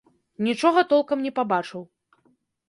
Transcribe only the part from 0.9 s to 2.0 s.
толкам не пабачыў.